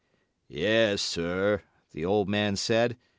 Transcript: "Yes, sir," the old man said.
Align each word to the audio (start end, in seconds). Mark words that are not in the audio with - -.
"Yes, 0.47 0.99
sir," 0.99 1.61
the 1.91 2.05
old 2.05 2.27
man 2.27 2.55
said. 2.55 2.97